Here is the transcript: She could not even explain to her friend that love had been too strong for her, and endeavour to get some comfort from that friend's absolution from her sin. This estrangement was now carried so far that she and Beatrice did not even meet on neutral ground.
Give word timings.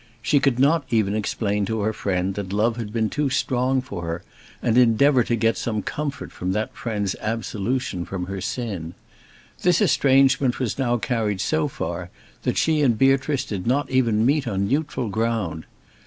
She 0.23 0.39
could 0.39 0.57
not 0.57 0.83
even 0.89 1.13
explain 1.13 1.63
to 1.67 1.81
her 1.81 1.93
friend 1.93 2.33
that 2.33 2.51
love 2.51 2.77
had 2.77 2.91
been 2.91 3.07
too 3.07 3.29
strong 3.29 3.81
for 3.81 4.01
her, 4.01 4.23
and 4.59 4.75
endeavour 4.75 5.23
to 5.25 5.35
get 5.35 5.57
some 5.57 5.83
comfort 5.83 6.31
from 6.31 6.53
that 6.53 6.73
friend's 6.75 7.15
absolution 7.21 8.03
from 8.05 8.25
her 8.25 8.41
sin. 8.41 8.95
This 9.61 9.79
estrangement 9.79 10.59
was 10.59 10.79
now 10.79 10.97
carried 10.97 11.39
so 11.39 11.67
far 11.67 12.09
that 12.41 12.57
she 12.57 12.81
and 12.81 12.97
Beatrice 12.97 13.45
did 13.45 13.67
not 13.67 13.91
even 13.91 14.25
meet 14.25 14.47
on 14.47 14.67
neutral 14.67 15.07
ground. 15.07 15.67